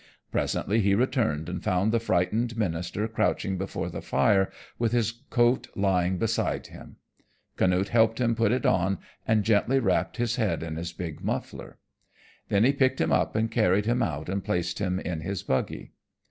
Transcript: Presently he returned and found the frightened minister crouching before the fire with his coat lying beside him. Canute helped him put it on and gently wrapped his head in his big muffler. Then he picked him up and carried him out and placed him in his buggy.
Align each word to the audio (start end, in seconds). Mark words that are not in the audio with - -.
Presently 0.31 0.79
he 0.81 0.95
returned 0.95 1.47
and 1.47 1.63
found 1.63 1.91
the 1.91 1.99
frightened 1.99 2.57
minister 2.57 3.07
crouching 3.07 3.59
before 3.59 3.87
the 3.87 4.01
fire 4.01 4.51
with 4.79 4.93
his 4.93 5.11
coat 5.29 5.67
lying 5.75 6.17
beside 6.17 6.65
him. 6.65 6.95
Canute 7.55 7.89
helped 7.89 8.19
him 8.19 8.33
put 8.33 8.51
it 8.51 8.65
on 8.65 8.97
and 9.27 9.43
gently 9.43 9.77
wrapped 9.77 10.17
his 10.17 10.37
head 10.37 10.63
in 10.63 10.75
his 10.75 10.91
big 10.91 11.23
muffler. 11.23 11.77
Then 12.49 12.63
he 12.63 12.73
picked 12.73 12.99
him 12.99 13.11
up 13.13 13.35
and 13.35 13.51
carried 13.51 13.85
him 13.85 14.01
out 14.01 14.27
and 14.27 14.43
placed 14.43 14.79
him 14.79 14.99
in 14.99 15.21
his 15.21 15.43
buggy. 15.43 15.91